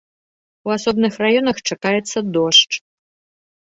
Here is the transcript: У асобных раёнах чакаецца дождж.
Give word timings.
У 0.69 0.73
асобных 0.77 1.13
раёнах 1.25 1.63
чакаецца 1.69 2.27
дождж. 2.35 2.73